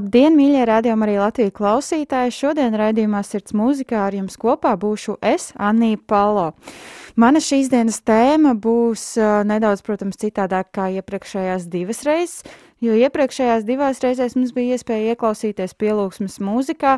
[0.00, 2.32] Labdien, mīļie radījumi, arī Latvijas klausītāji!
[2.32, 6.46] Šodien raidījumā Sirds mūzikā ar jums kopā būšu es, Anija Palo.
[7.20, 12.46] Mana šīs dienas tēma būs uh, nedaudz, protams, citādāk kā iepriekšējās divas reizes,
[12.80, 16.96] jo iepriekšējās divās reizēs mums bija iespēja ieklausīties pielūgsmes mūzikā,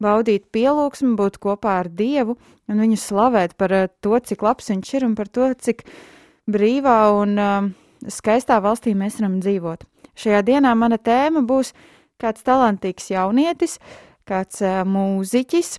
[0.00, 4.94] baudīt pielūgsmu, būt kopā ar Dievu un viņu slavēt par uh, to, cik labs viņš
[4.96, 5.84] ir un par to, cik
[6.48, 7.70] brīvā un uh,
[8.08, 9.84] skaistā valstī mēs varam dzīvot.
[10.18, 11.76] Šajā dienā mana tēma būs
[12.20, 13.78] kāds talantīgs jaunietis,
[14.28, 15.78] kāds uh, mūziķis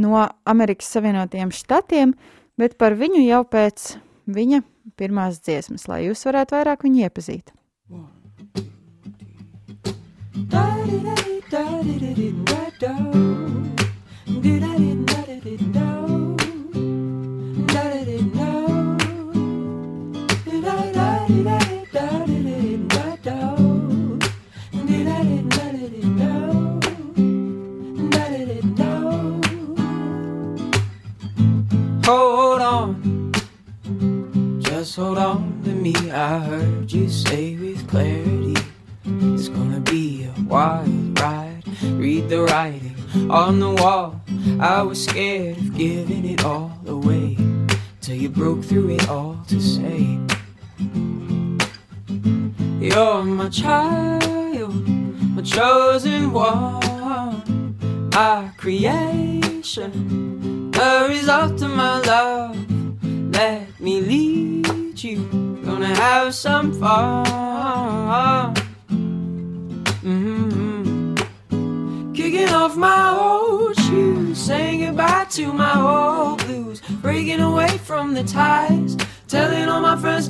[0.00, 2.14] no Amerikas Savienotajiem Štatiem,
[2.60, 3.94] bet par viņu jau pēc
[4.30, 4.62] viņa
[5.00, 7.54] pirmās dziesmas, lai jūs varētu vairāk viņu iepazīt.
[12.80, 13.59] Hold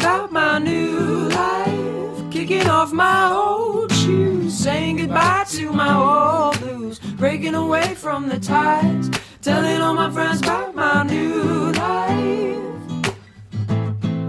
[0.04, 2.30] all my new life.
[2.30, 8.38] Kicking off my old shoes, saying goodbye to my old blues, breaking away from the
[8.38, 9.10] ties,
[9.42, 12.60] telling all my friends about my new life.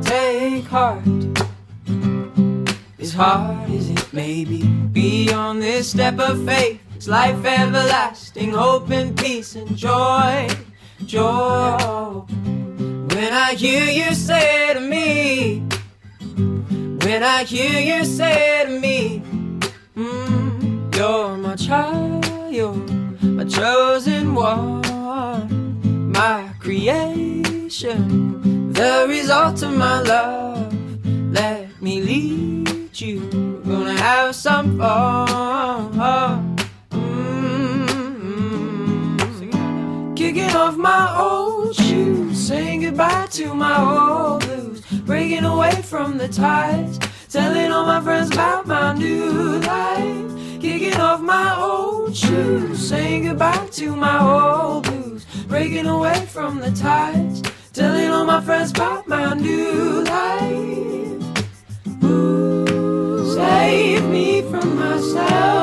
[0.03, 1.03] Take heart
[2.99, 4.63] as hard as it may be.
[4.63, 6.79] Be on this step of faith.
[6.95, 10.47] It's life everlasting, hope and peace and joy,
[11.05, 12.25] joy.
[13.21, 15.59] When I hear you say to me,
[17.05, 19.21] when I hear you say to me,
[19.95, 22.25] mm, you're my child,
[23.21, 24.81] my chosen one,
[26.11, 30.73] my creation, the result of my love.
[31.31, 33.19] Let me lead you.
[33.63, 35.91] We're gonna have some fun.
[36.89, 38.15] Mm-hmm.
[40.15, 42.10] Kicking off my old shoes,
[42.41, 46.97] saying goodbye to my old blues, breaking away from the ties,
[47.29, 50.59] telling all my friends about my new life.
[50.59, 56.71] Kicking off my old shoes, saying goodbye to my old blues, breaking away from the
[56.71, 57.43] ties,
[57.73, 61.23] telling all my friends about my new life.
[62.03, 65.60] Ooh, save me from myself.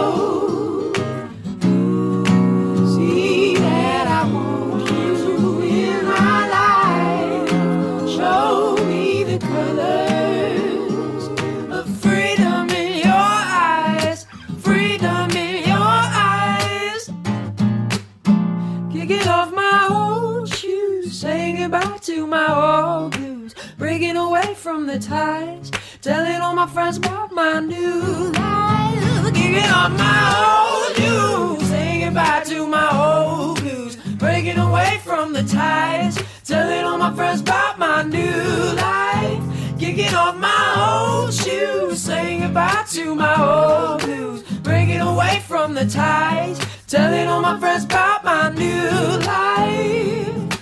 [24.78, 29.34] From the ties, telling all my friends about my new life.
[29.34, 35.42] Kicking off my old shoes, saying goodbye to my old blues, breaking away from the
[35.42, 39.42] ties, telling all my friends about my new life.
[39.80, 45.86] Kicking off my old shoes, saying goodbye to my old blues, breaking away from the
[45.86, 46.56] ties,
[46.86, 48.90] telling all my friends about my new
[49.26, 50.60] life.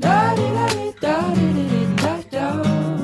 [0.00, 0.24] Da-di-da-di-da-di-di-da-da.
[1.00, 1.14] Di-da-di-da-di-da.
[2.02, 3.03] Da-di-di-da.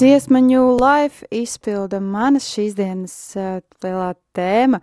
[0.00, 4.78] Dziesma New Life izpilda manas šīs dienas uh, lielā tēma,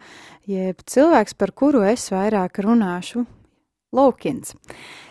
[0.45, 3.23] jeb cilvēks, par kuru es vairāk runāšu.
[3.95, 4.51] Laukins.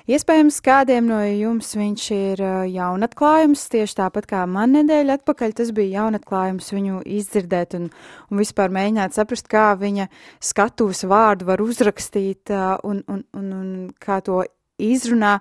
[0.06, 2.42] Iespējams, kādiem no jums viņš ir
[2.74, 5.54] jaunatklājums, tieši tāpat kā man nedēļa atpakaļ.
[5.56, 7.88] Tas bija jaunatklājums viņu izdzirdēt un,
[8.30, 10.10] un vispār mēģināt saprast, kā viņa
[10.44, 12.52] skatuves vārdu var uzrakstīt
[12.84, 14.44] un, un, un, un kā to
[14.78, 15.38] izrunā.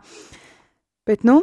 [1.05, 1.41] Bet, nu,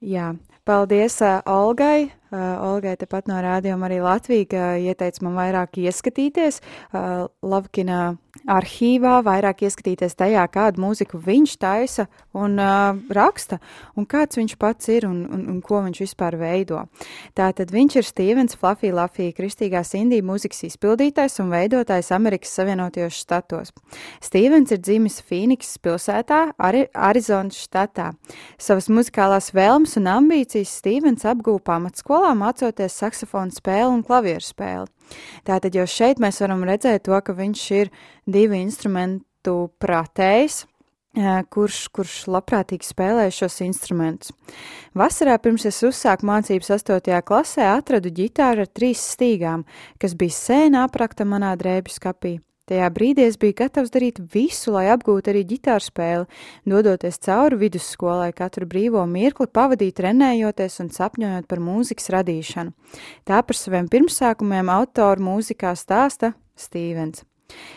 [0.00, 0.32] jā,
[0.66, 2.08] paldies uh, Olgai.
[2.34, 6.58] Uh, Olgai tepat no rādījuma arī Latvija ieteica man vairāk ieskatīties.
[6.90, 8.16] Uh, Lavkina
[8.50, 13.60] arhīvā, vairāk ieskatīties tajā, kādu mūziku viņš taisa un uh, raksta,
[13.94, 16.82] un kāds viņš pats ir un, un, un ko viņš vispār veido.
[17.38, 23.72] Tātad viņš ir Stevens Fluffy Laffy, kristīgās indiju mūzikas izpildītājs un veidotājs Amerikas Savienotajos štatos.
[24.24, 28.10] Stevens ir dzimis Phoenixas pilsētā, Ari Arizonas štatā.
[28.58, 34.88] Savas muzikālās vēlmes un ambīcijas Stevens apgūpa pamatskolā, mācoties saksofonu spēli un klavieru spēli.
[35.44, 37.90] Tātad jau šeit mēs varam redzēt to, ka viņš ir
[38.24, 40.62] divu instrumentu prātējs,
[41.54, 44.32] kurš, kurš labprātīgi spēlē šos instrumentus.
[44.98, 47.20] Vasarā pirms es uzsāku mācības 8.
[47.26, 49.64] klasē, atradu ģitāru ar trīs stīgām,
[50.00, 52.38] kas bija sēna aprakta manā drēbju skapī.
[52.64, 56.24] Tajā brīdī es biju gatavs darīt visu, lai apgūtu arī ģitāru spēli,
[56.64, 62.72] dodoties cauri vidusskolai, katru brīvo mirkli pavadīt trenējoties un sapņojot par mūzikas radīšanu.
[63.28, 67.26] Tā par saviem pirmsākumiem autoru mūzikā stāsta Stīvens.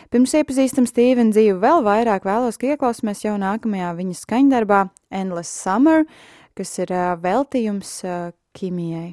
[0.08, 4.80] Pirms iepazīstam Stīvena dzīvi vēl vairāk, vēlos, ka ieklausīsimies jau nākamajā viņa skaņdarbā
[5.20, 6.08] Endless Summer,
[6.56, 9.12] kas ir uh, veltījums uh, Kimijai.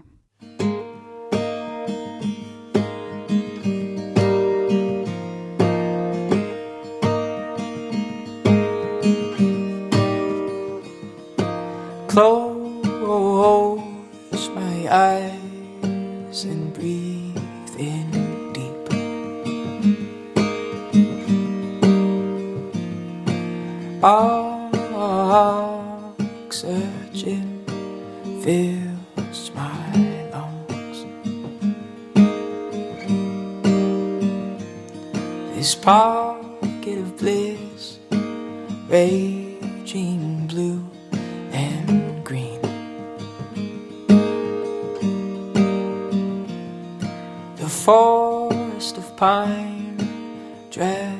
[12.16, 13.82] Close
[14.56, 18.88] my eyes and breathe in deep.
[26.54, 27.48] Oxygen
[28.44, 29.92] fills my
[30.32, 31.00] lungs.
[35.54, 38.00] This pocket of bliss,
[38.88, 40.82] raging blue
[41.52, 41.85] and
[47.86, 49.96] forest of pine
[50.72, 51.15] dressed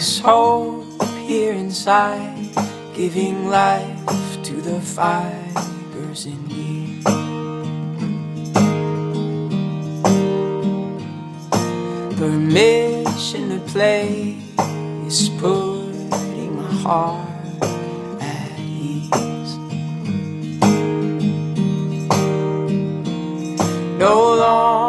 [0.00, 2.48] This hope here inside,
[2.94, 7.02] giving life to the fibers in me.
[12.16, 14.38] Permission to play
[15.06, 17.62] is putting my heart
[18.22, 19.58] at ease.
[23.98, 24.79] No longer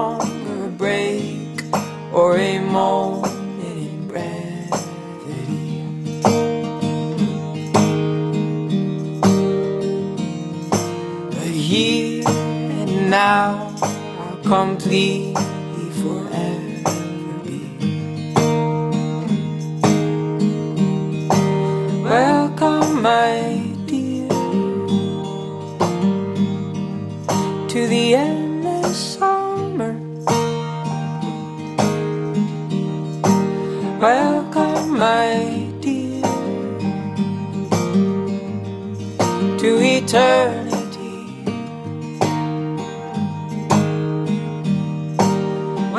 [13.21, 13.75] now
[14.43, 15.50] complete.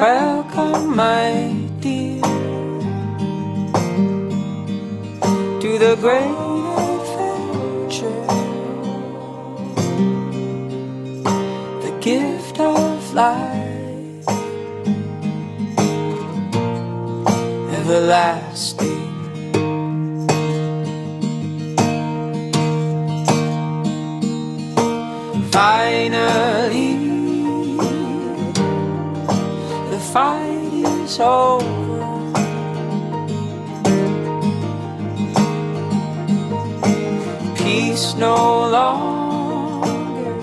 [0.02, 2.20] Welcome, my dear,
[5.62, 6.38] to the great
[6.90, 8.26] adventure.
[11.84, 14.26] The gift of life,
[17.78, 18.98] everlasting.
[25.52, 26.81] Finally.
[30.12, 31.64] Fight is over.
[37.56, 40.36] Peace no longer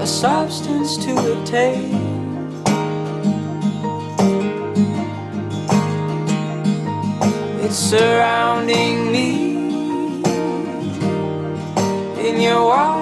[0.00, 1.94] a substance to obtain.
[7.64, 9.30] It's surrounding me
[12.28, 13.01] in your wild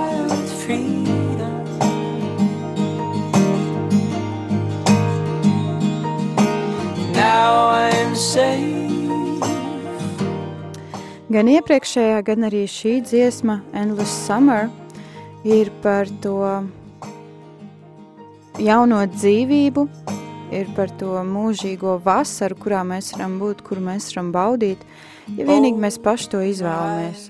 [11.31, 14.65] Gan iepriekšējā, gan arī šī dziesma, Endless Summer,
[15.47, 16.41] ir par to
[18.59, 19.85] jauno dzīvību,
[20.59, 24.83] ir par to mūžīgo vasaru, kurā mēs varam būt, kur mēs varam baudīt,
[25.37, 27.29] ja vienīgi mēs paši to izvēlamies.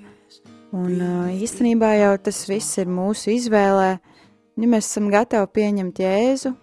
[0.73, 1.05] Un
[1.37, 6.57] īstenībā jau tas viss ir mūsu izvēlē, ja mēs esam gatavi pieņemt Jēzu,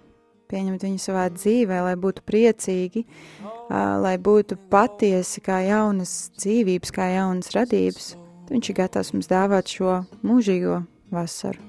[0.51, 3.03] pieņemt viņu savā dzīvē, lai būtu priecīgi,
[3.69, 8.13] lai būtu patiesi kā jaunas dzīvības, kā jaunas radības,
[8.51, 11.59] viņš ir gatavs mums dāvāt šo mūžīgo vasaru.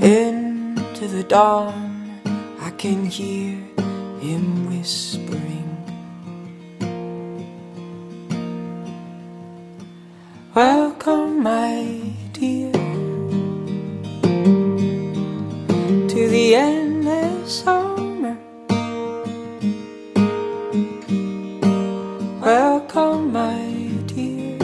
[0.00, 1.89] into the dawn.
[2.80, 3.58] Can hear
[4.20, 5.76] him whispering.
[10.54, 12.00] Welcome, my
[12.32, 12.72] dear,
[16.08, 18.38] to the endless summer.
[22.40, 24.58] Welcome, my dear,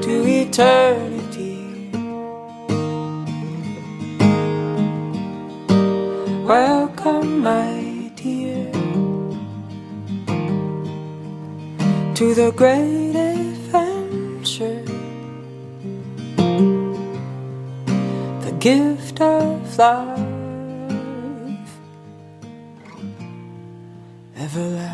[0.00, 1.17] to eternity.
[6.48, 8.72] Welcome, my dear,
[12.14, 14.84] to the great adventure.
[18.44, 20.18] the gift of life,
[24.38, 24.87] everlasting.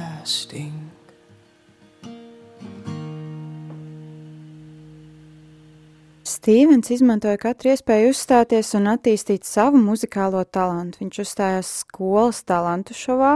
[6.45, 10.99] Stīvens izmantoja katru iespēju uzstāties un attīstīt savu muzikālo talantu.
[11.01, 13.31] Viņš uzstājās skolas talantu šovā,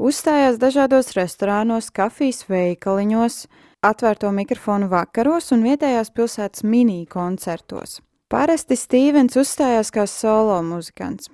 [0.00, 3.36] uzstājās dažādos restorānos, kafijas veikaliņos,
[3.84, 7.98] atvērto mikrofonu vakaros un vietējās pilsētas mini koncertos.
[8.32, 11.28] Parasti Stīvens uzstājās kā solo muzikants.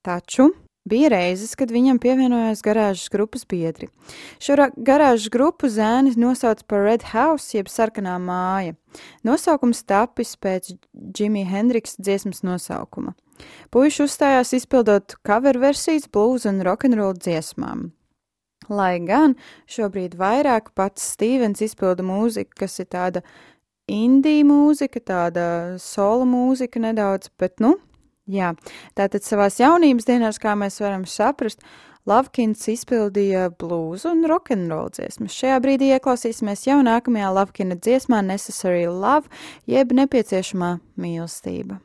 [0.00, 0.48] Taču
[0.88, 3.88] bija reizes, kad viņam pievienojās garāžas grupas biedri.
[4.42, 8.74] Šo garāžas grupu zēni nosauc par Red House, jeb sarkanā māja.
[9.26, 10.74] Nosaukums tapis pēc
[11.18, 13.14] Jimmy Hendriksa dziesmas nosaukuma.
[13.74, 17.90] Puiši uzstājās izpildot cover versijas blues un rokenrola dziesmām.
[18.70, 19.34] Lai gan
[19.70, 23.24] šobrīd vairāk pats Stīvens izpilda mūziku, kas ir tāda
[23.90, 25.46] indija mūzika, tāda
[25.82, 27.74] solo mūzika nedaudz, bet, nu,
[28.26, 28.52] jā.
[28.98, 31.64] Tātad savās jaunības dienās, kā mēs varam saprast,
[32.02, 35.36] Lavkins izpildīja blūzu un rokenrola dziesmas.
[35.38, 39.30] Šajā brīdī ieklausīsimies jau nākamajā Lavkina dziesmā Necessary Love,
[39.70, 41.78] jeb nepieciešamā mīlestība.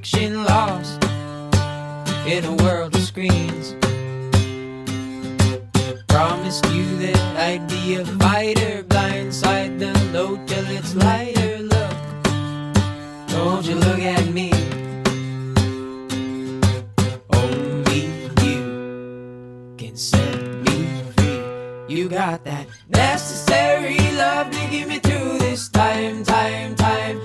[0.00, 1.04] Infection lost
[2.26, 3.74] in a world of screens.
[6.08, 11.58] Promised you that I'd be a fighter, blindside the load till it's lighter.
[11.58, 11.96] Look,
[13.28, 14.50] don't you look at me.
[17.34, 18.06] Only
[18.46, 21.94] you can set me free.
[21.94, 27.19] You got that necessary love to give me through this time, time, time.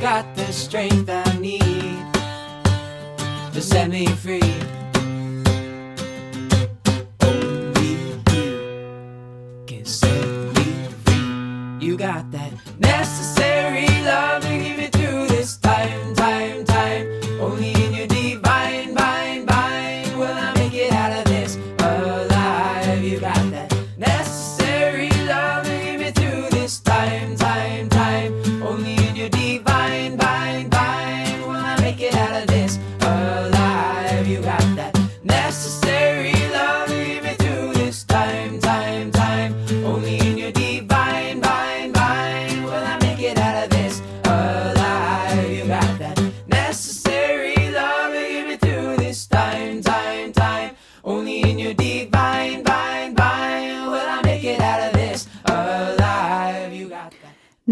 [0.00, 1.96] Got the strength I need
[3.54, 4.42] to set me free.
[7.22, 7.96] Only
[8.34, 11.86] you can set me free.
[11.86, 12.52] You got that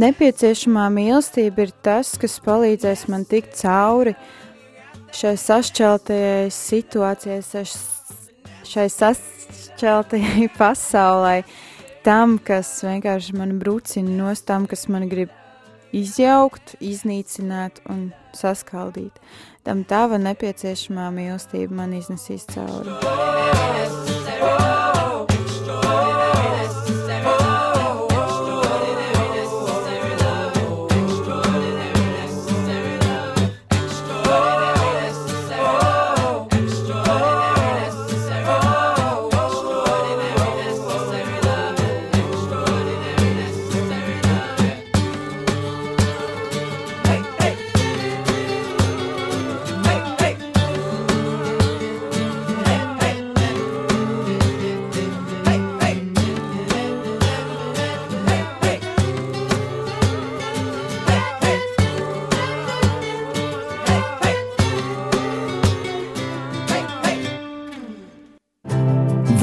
[0.03, 4.17] Nepieciešamā mīlestība ir tas, kas palīdzēs man tikt cauri
[5.15, 7.63] šai sašķeltajai situācijai,
[8.67, 11.37] šai sašķeltajai pasaulē,
[12.03, 15.31] tam, kas vienkārši man brucina no tam, kas man grib
[15.95, 19.23] izjaukt, iznīcināt un saskaldīt.
[19.63, 22.99] Tam tava nepieciešamā mīlestība man iznesīs cauri.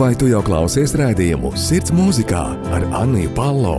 [0.09, 2.39] Vai tu jau klausies rādījumu Sirds mūzikā
[2.73, 3.75] ar Anniju Palo?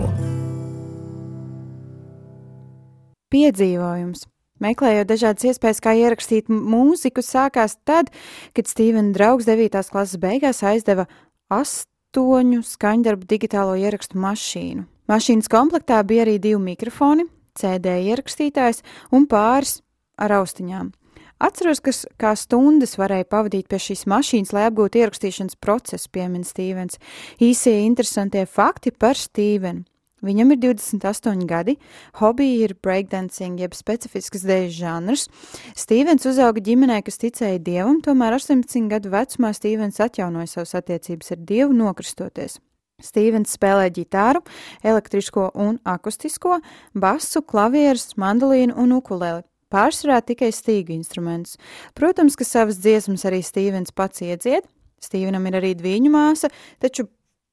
[3.34, 4.28] Piedzīvojums.
[4.62, 8.12] Meklējot dažādas iespējas, kā ierakstīt mūziku, sākās tad,
[8.54, 9.74] kad Stīvena draugs 9.
[9.90, 11.08] klases beigās aizdeva
[11.50, 14.86] astoņu skaņdarbu digitālo ierakstu mašīnu.
[15.10, 17.26] Mašīnas komplektā bija arī divi mikrofoni,
[17.58, 19.80] CD ierakstītājs un pāris
[20.14, 20.94] ar austiņām.
[21.40, 27.00] Atceros, ka kā stundas varēja pavadīt pie šīs mašīnas, lai apgūtu ierakstīšanas procesu, piemin Stīvens.
[27.40, 29.86] Īsie interesantie fakti par Stīvenu.
[30.20, 31.78] Viņam ir 28 gadi,
[32.20, 35.28] hobija ir breakdancing, jeb specifisks dēļu žanrs.
[35.72, 41.40] Stīvens uzauga ģimenē, kas ticēja dievam, tomēr 18 gadu vecumā Stīvens atjaunoja savas attiecības ar
[41.48, 42.58] dievu, nokristoties.
[43.00, 44.44] Stīvens spēlē ģitāru,
[44.84, 46.60] elektrisko un akustisko,
[46.92, 49.49] basu, klavierus, mandolīnu un ukuleli.
[49.70, 51.56] Pārsvarā tikai stīgu instrumentus.
[51.98, 54.66] Protams, ka savas dziesmas arī Stīvens pats iedzied.
[55.00, 56.50] Stīvenam ir arī dviņu māsa,
[56.82, 57.06] taču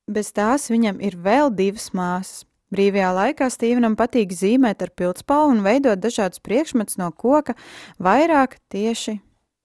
[0.10, 2.44] bez tās viņam ir vēl divas māsas.
[2.74, 7.56] Brīvajā laikā Stīvenam patīk zīmēt ar pildspalvu un veidot dažādus priekšmetus no koka,
[8.04, 9.22] vairāk tieši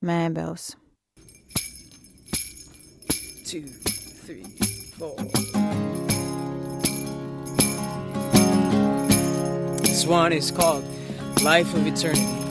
[0.06, 0.76] mēbeles.
[3.52, 3.66] two,
[4.24, 4.44] three,
[4.96, 5.14] four.
[9.82, 10.84] This one is called
[11.42, 12.41] Life of Eternity.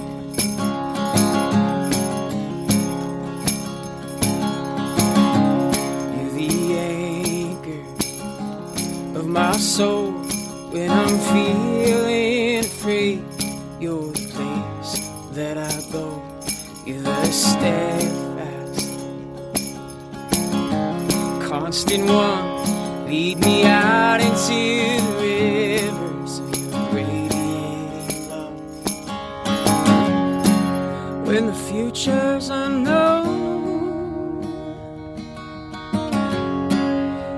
[9.32, 10.12] My soul
[10.72, 13.24] when I'm feeling afraid.
[13.80, 16.22] You're the place that I go.
[16.86, 18.22] You're the steadfast
[21.48, 23.08] constant one.
[23.08, 28.60] Lead me out into the rivers of your radiating love.
[31.28, 33.32] When the future's unknown,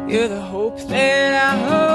[0.10, 0.42] you're the
[0.88, 1.93] that I hold.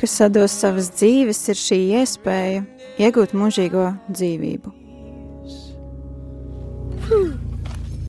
[0.00, 2.64] Kas sados savas dzīves, ir šī iespēja
[3.00, 4.72] iegūt mūžīgo dzīvību.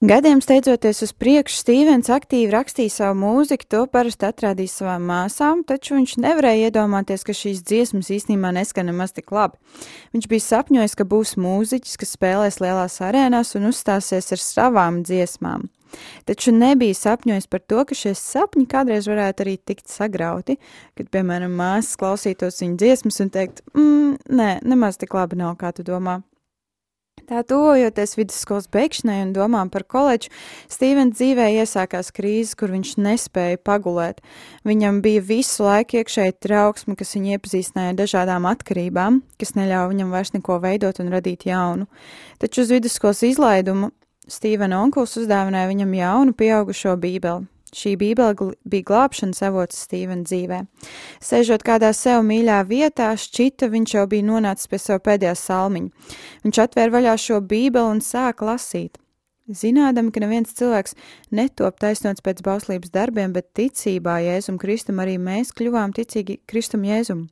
[0.01, 5.93] Gadiem steidzoties uz priekšu, Stīvens aktīvi rakstīja savu mūziku, to parasti atradīja savām māsām, taču
[5.93, 9.61] viņš nevarēja iedomāties, ka šīs dziesmas īstenībā neskan nemaz tik labi.
[10.15, 15.69] Viņš bija sapņojis, ka būs mūziķis, kas spēlēs lielās arēnās un uzstāsies ar savām dziesmām.
[16.29, 20.57] Taču nebija sapņojis par to, ka šie sapņi kādreiz varētu arī tikt sagrauti,
[20.97, 25.73] kad, piemēram, māsas klausītos viņa dziesmas un teikt, mm, nē, nemaz tik labi nav, kā
[25.75, 26.21] tu domā.
[27.29, 30.31] Tā tuvojoties vidusskolas beigšanai un domām par koledžu,
[30.71, 34.19] Stīvens dzīvē iesākās krīze, kur viņš nespēja pagulēt.
[34.67, 40.11] Viņam bija visu laiku iekšēji trauksme, kas viņu iepazīstināja ar dažādām atkarībām, kas neļāva viņam
[40.11, 41.87] vairs neko veidot un radīt jaunu.
[42.41, 43.93] Taču uz vidusskolas izlaidumu
[44.29, 47.47] Stīvena onkulis uzdāvināja viņam jaunu pieaugušo bībeli.
[47.71, 50.59] Šī bībele bija glābšanas avots Stīvena dzīvē.
[51.23, 56.11] Sēžot kādā sev mīļā vietā, šķita viņš jau bija nonācis pie sava pēdējā salmiņa.
[56.43, 58.99] Viņš atvēra vaļā šo bībeli un sāka lasīt.
[59.51, 60.95] Zinādami, ka neviens cilvēks
[61.35, 67.25] netop taisnots pēc bauslības darbiem, bet ticībā Jēzum Kristum arī mēs kļuvām ticīgi Kristum Jēzum.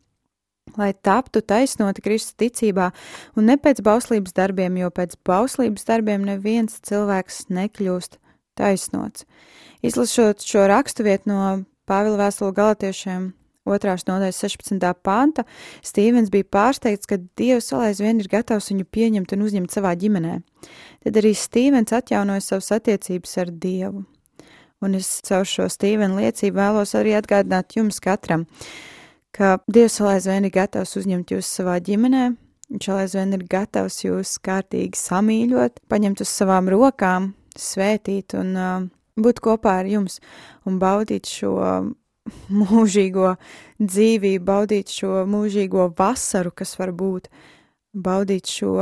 [0.77, 2.91] Lai taptu taisnoti Kristus ticībā
[3.39, 8.19] un ne pēc bauslības darbiem, jo pēc bauslības darbiem neviens cilvēks nekļūst
[8.59, 9.25] taisnots.
[9.81, 11.41] Izlasot šo raksturvietu no
[11.89, 13.31] Pāvila vēstule galotiešiem
[13.69, 13.95] 2.
[14.07, 14.85] nodaļas 16.
[15.03, 15.45] panta,
[15.85, 20.39] Stīvens bija pārsteigts, ka Dievs vēl aizvien ir gatavs viņu pieņemt un uzņemt savā ģimenē.
[21.05, 24.05] Tad arī Stīvens atjaunoja savas attiecības ar Dievu.
[24.79, 28.45] Un es caur šo Stīvena liecību vēlos arī atgādināt jums katram,
[29.35, 32.29] ka Dievs vēl aizvien ir gatavs uzņemt jūs savā ģimenē,
[32.69, 38.83] Viņš vēl aizvien ir gatavs jūs kārtīgi samīļot, paņemt uz savām rokām, svētīt un uh,
[39.17, 40.19] būt kopā ar jums
[40.69, 41.55] un baudīt šo
[42.59, 43.31] mūžīgo
[43.81, 47.31] dzīvību, baudīt šo mūžīgo vasaru, kas var būt,
[47.97, 48.75] baudīt šo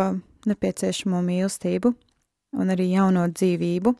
[0.48, 1.94] nepieciešamo mīlestību
[2.60, 3.94] un arī jauno dzīvību.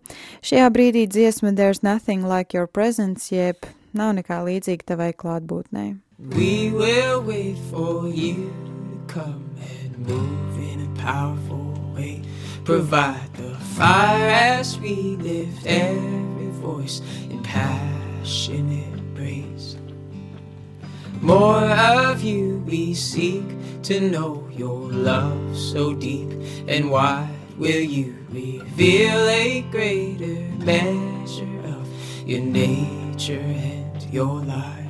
[0.44, 5.96] Šajā brīdī dziesma There's Nothing Like Your Presence, jeb nav nekā līdzīga tavai klātbūtnei.
[6.20, 12.24] We will wait for you to come and move in a powerful way.
[12.66, 19.78] Provide the fire as we lift every voice in passionate praise.
[21.22, 23.46] More of you we seek
[23.84, 26.32] to know your love so deep
[26.68, 27.30] and wide.
[27.60, 31.88] Will you reveal a greater measure of
[32.28, 34.87] your nature and your light.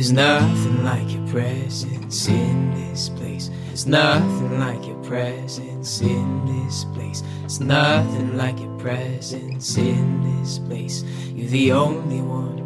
[0.00, 3.50] There's nothing like your presence in this place.
[3.66, 7.22] There's nothing like your presence in this place.
[7.40, 11.04] There's nothing like your presence in this place.
[11.34, 12.60] You're the only one.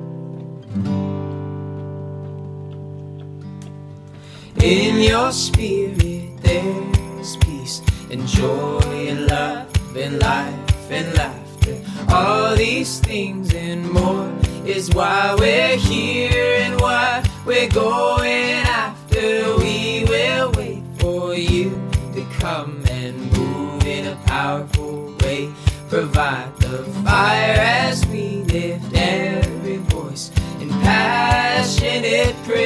[4.63, 11.83] In your spirit, there's peace and joy and love and life and laughter.
[12.11, 14.33] All these things and more
[14.65, 19.57] is why we're here and what we're going after.
[19.59, 21.71] We will wait for you
[22.15, 25.53] to come and move in a powerful way.
[25.89, 30.31] Provide the fire as we lift every voice
[30.61, 32.65] in passionate praise.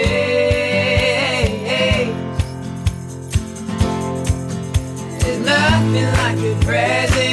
[5.20, 7.27] There's nothing like your presence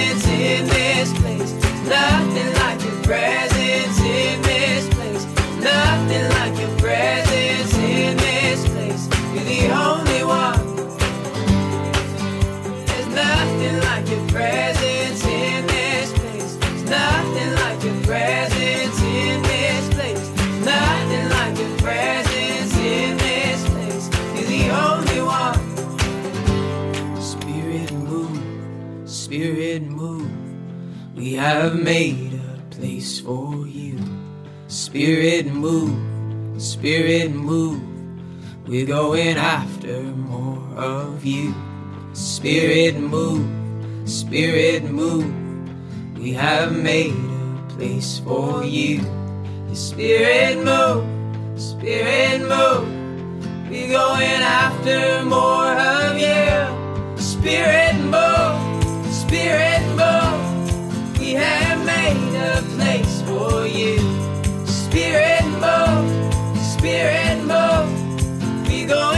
[31.35, 33.99] We have made a place for you.
[34.69, 35.99] Spirit move,
[36.61, 37.81] Spirit move.
[38.65, 41.53] We're going after more of you.
[42.13, 43.45] Spirit move,
[44.09, 45.27] Spirit move.
[46.17, 49.03] We have made a place for you.
[49.73, 51.03] Spirit move,
[51.59, 52.87] Spirit move.
[53.69, 57.19] We're going after more of you.
[57.21, 59.64] Spirit move, Spirit
[62.13, 63.97] a place for you.
[64.65, 68.67] Spirit move, Spirit move.
[68.67, 69.14] We're going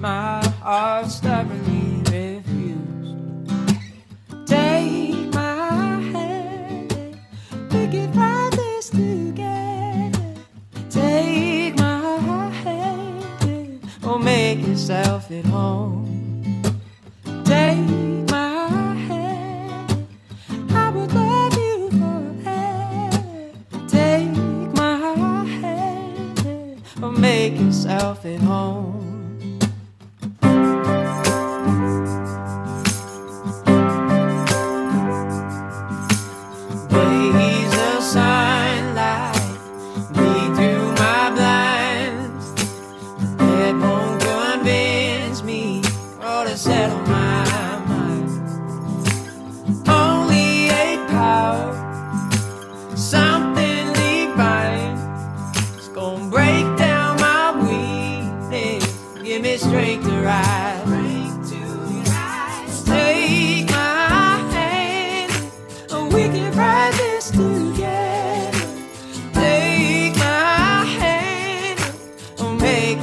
[0.00, 3.16] My heart stubbornly refused.
[4.46, 7.20] Take my hand,
[7.70, 10.34] we can find this together.
[10.88, 15.99] Take my hand, or make yourself at home.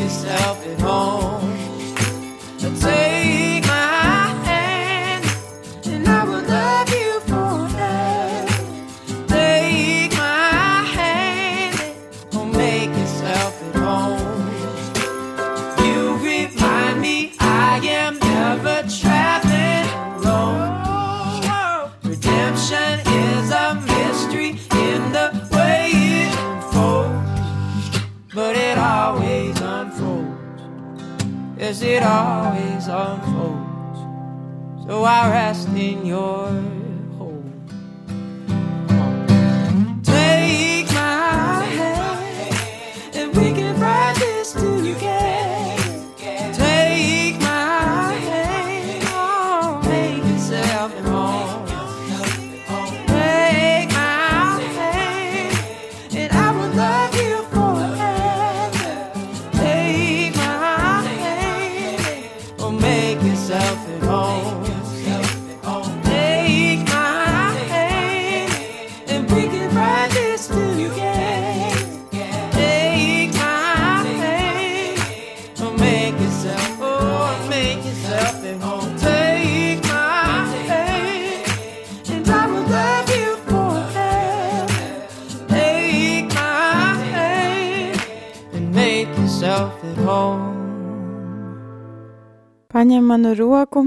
[0.07, 0.96] Yourself at home.
[92.77, 93.81] Paņem manu roku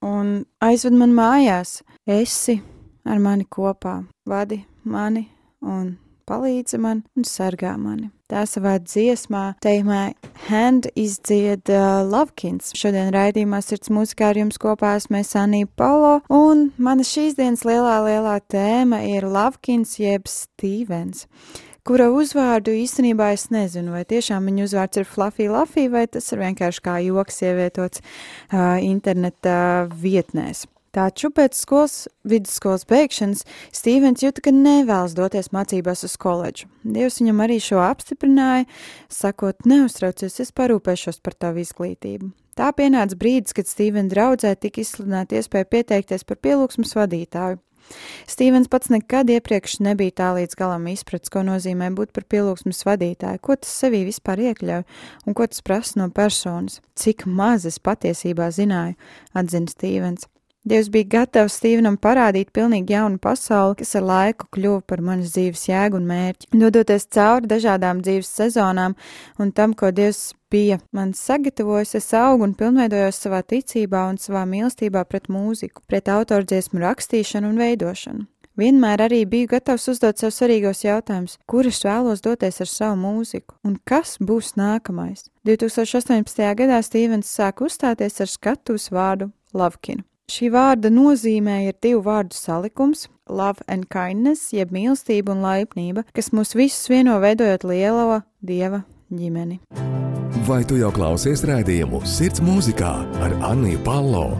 [0.00, 0.28] un
[0.64, 1.82] aizved man mājās.
[2.08, 2.54] Esi
[3.04, 5.26] ar mani kopā, vadi mani
[5.60, 5.90] un
[6.24, 8.08] palīdzi man un sargā mani.
[8.32, 10.14] Tā savā dziesmā, teikmā,
[10.46, 12.72] Hand izdzied uh, Lovkins.
[12.80, 17.98] Šodien raidījumā sirds mūzikā ar jums kopā esmu Sanija Palo, un mana šīs dienas lielā,
[18.08, 21.26] lielā tēma ir Lovkins jeb Stevens
[21.90, 26.38] kura uzvārdu īstenībā es nezinu, vai tiešām viņa uzvārds ir Fluffy Luffy, vai tas ir
[26.44, 30.68] vienkārši kā joks ievietots uh, interneta vietnēs.
[30.94, 33.42] Taču pēc skolas, vidusskolas beigšanas
[33.74, 36.66] Stīvens jūta, ka nevēlas doties mācībās uz koledžu.
[36.82, 38.66] Dievs viņam arī šo apstiprināja,
[39.10, 42.30] sakot, neuztraucies, es parūpēšos par tavu izglītību.
[42.58, 47.62] Tā pienāca brīdis, kad Stīvena draudzē tika izsludināta iespēja pieteikties par pielūgsmas vadītāju.
[48.30, 53.42] Stīvens pats nekad iepriekš nebija tā līdz galam izpratis, ko nozīmē būt par pielūgsmes vadītāju,
[53.42, 54.84] ko tas sevī vispār iekļauj
[55.26, 56.80] un ko tas prasa no personas.
[56.94, 58.98] Cik maz es patiesībā zināju,
[59.34, 60.28] atzina Stīvens.
[60.68, 65.62] Dievs bija gatavs Stīvenam parādīt pilnīgi jaunu pasauli, kas ar laiku kļuva par manas dzīves
[65.70, 66.50] jēgu un mērķi.
[66.52, 68.96] Dodoties cauri dažādām dzīves sezonām
[69.40, 74.44] un tam, ko Dievs bija man sagatavojis, es augu un pilnveidojos savā ticībā un savā
[74.50, 78.26] mīlestībā pret mūziku, pret autordziesmu rakstīšanu un veidošanu.
[78.60, 83.56] Vienmēr arī biju gatavs uzdot sev svarīgos jautājumus, kur es vēlos doties ar savu mūziku,
[83.64, 85.30] un kas būs nākamais.
[85.48, 86.44] 2018.
[86.60, 90.04] gadā Stīvens sāka uzstāties ar skatuves vārdu Lavkinu.
[90.30, 93.08] Šī vārda nozīmē ir divu vārdu salikums-
[93.40, 99.58] love and kindness, jeb mīlestība un laipnība, kas mūs visus vieno veidojot lielo dieva ģimeni.
[100.46, 104.38] Vai tu jau klausies rādījumu Sirds mūzikā ar Anniju Palo?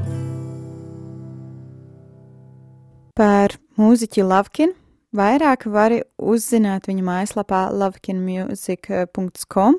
[3.18, 4.74] Par mūziķi Lavkinu
[5.12, 9.74] vairāk vari uzzināt viņa mājaslapā lovekinmusic.com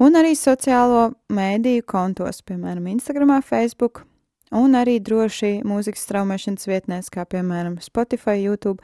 [0.00, 4.08] un arī sociālo mēdīju kontos, piemēram, Instagram, Facebook,
[4.50, 8.82] un arī droši mūzikas straumēšanas vietnēs, kā piemēram Spotify, YouTube,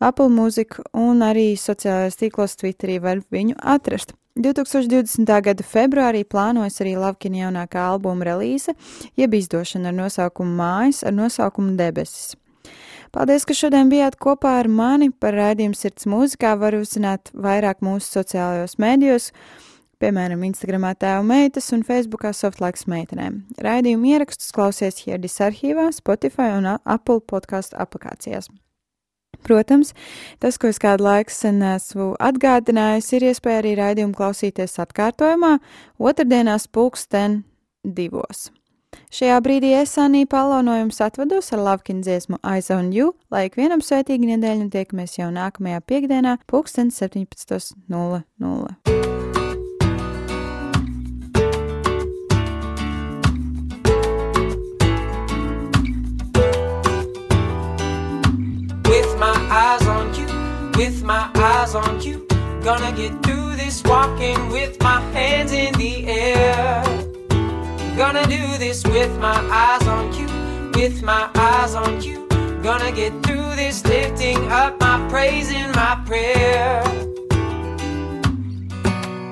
[0.00, 4.14] Apple Music un arī sociālajos tīklos Twitterī var viņu atrast.
[4.40, 5.26] 2020.
[5.44, 8.76] gada februārī plānojas arī Lavkina jaunākā albuma relīze,
[9.18, 12.36] jeb izdošana ar nosaukumu Mājas ar nosaukumu Debesis.
[13.10, 16.52] Paldies, ka šodien bijāt kopā ar mani par raidījumu sirds mūzikā.
[16.60, 19.32] Var uzzināt vairāk mūsu sociālajos mēdījos,
[20.00, 23.42] piemēram, Instagramā tēva meitas un Facebookā softlaiks meitenēm.
[23.60, 28.50] Raidījumu ierakstus klausies Hierdis arhīvā, Spotify un Apple podkāstu aplikācijās.
[29.46, 29.94] Protams,
[30.42, 35.54] tas, ko es kādu laiku sen esmu atgādinājis, ir iespēja arī raidījumu klausīties atkārtojumā
[36.10, 37.42] otrdienās pulksten
[37.84, 38.50] divos.
[39.14, 43.46] Šajā brīdī es Anī Palo no jums atvados ar Lavkinu dziesmu Eyes on You, lai
[43.48, 49.09] ikvienam svētīgi nedēļu un tiekamies jau nākamajā piekdienā pulksten 17.00.
[59.50, 60.26] eyes on you,
[60.78, 62.26] with my eyes on you.
[62.62, 66.84] Gonna get through this walking with my hands in the air.
[67.96, 70.28] Gonna do this with my eyes on you,
[70.78, 72.28] with my eyes on you.
[72.62, 76.84] Gonna get through this lifting up my praise and my prayer.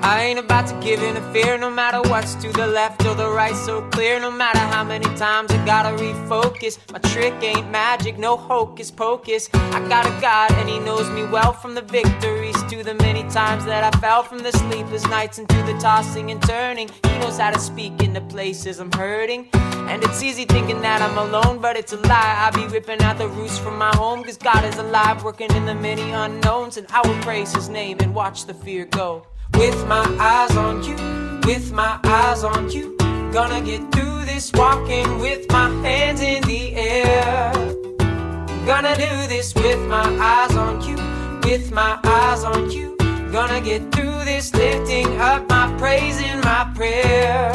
[0.09, 3.13] I ain't about to give in to fear, no matter what's to the left or
[3.13, 4.19] the right, so clear.
[4.19, 6.79] No matter how many times I gotta refocus.
[6.91, 9.51] My trick ain't magic, no hocus pocus.
[9.53, 13.21] I got a God, and He knows me well from the victories to the many
[13.29, 16.89] times that I fell from the sleepless nights into the tossing and turning.
[17.03, 19.47] He knows how to speak in the places I'm hurting.
[19.53, 22.35] And it's easy thinking that I'm alone, but it's a lie.
[22.47, 25.67] I be ripping out the roots from my home, cause God is alive, working in
[25.67, 26.77] the many unknowns.
[26.77, 29.27] And I will praise His name and watch the fear go.
[29.53, 30.95] With my eyes on you,
[31.45, 32.95] with my eyes on you.
[33.31, 37.51] Gonna get through this walking with my hands in the air.
[38.65, 40.95] Gonna do this with my eyes on you,
[41.43, 42.95] with my eyes on you.
[43.31, 47.51] Gonna get through this lifting up my praise in my prayer.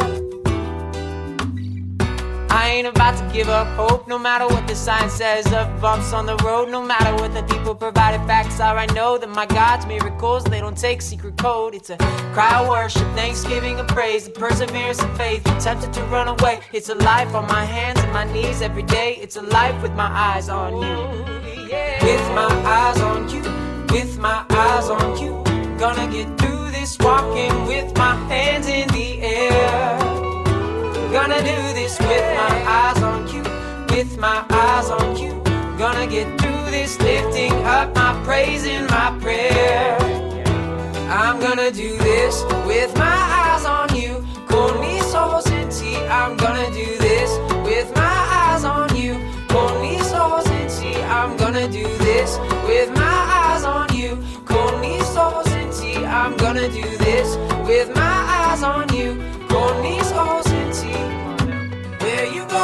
[2.55, 6.13] I ain't about to give up hope, no matter what the sign says of bumps
[6.13, 8.77] on the road, no matter what the people provided facts are.
[8.77, 11.75] I know that my God's miracles, they don't take secret code.
[11.75, 11.97] It's a
[12.33, 15.43] cry of worship, thanksgiving, and praise, a perseverance and faith.
[15.59, 19.17] Tempted to run away, it's a life on my hands and my knees every day.
[19.21, 20.97] It's a life with my eyes on you.
[22.07, 23.41] With my eyes on you,
[23.93, 25.43] with my eyes on you.
[25.77, 30.04] Gonna get through this walking with my hands in the air.
[31.15, 33.41] Gonna do this with my eyes on you,
[33.95, 35.31] with my eyes on you.
[35.77, 39.97] Gonna get through this lifting up my praise in my prayer.
[41.09, 44.25] I'm gonna do this with my eyes on you.
[44.49, 45.95] Con mis ojos en ti.
[46.09, 47.31] I'm gonna do this
[47.63, 49.13] with my eyes on you.
[49.47, 51.01] Con mis ojos en ti.
[51.01, 52.37] I'm gonna do this
[52.67, 54.21] with my eyes on you.
[54.43, 55.95] Con mis ojos en ti.
[56.05, 59.34] I'm gonna do this with my eyes on you.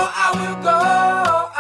[0.03, 0.77] I will go.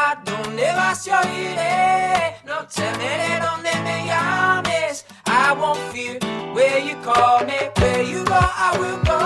[0.07, 1.21] I don't ever se eh.
[1.21, 2.35] oiré.
[2.45, 5.05] No temeré donde me llames.
[5.25, 6.19] I won't fear
[6.53, 7.59] where you call me.
[7.79, 9.19] Where you go, I will go.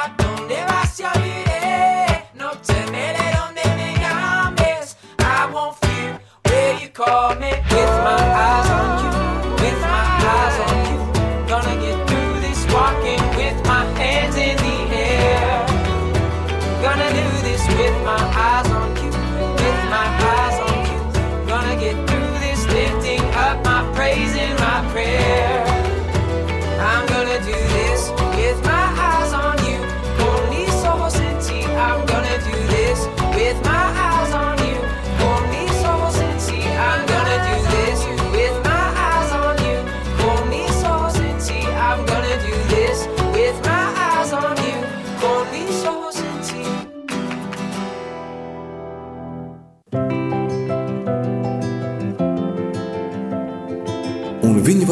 [0.00, 1.10] I don't ever se eh.
[1.14, 2.24] oiré.
[2.34, 4.96] No temeré donde me llames.
[5.18, 7.52] I won't fear where you call me.